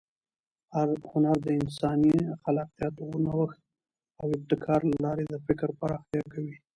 هنر 1.11 1.37
د 1.45 1.47
انساني 1.61 2.15
خلاقیت، 2.41 2.93
نوښت 3.25 3.59
او 4.21 4.27
ابتکار 4.37 4.81
له 4.91 4.97
لارې 5.05 5.23
د 5.27 5.35
فکر 5.47 5.67
پراختیا 5.79 6.23
کوي. 6.33 6.55